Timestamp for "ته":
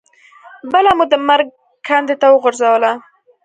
2.21-2.27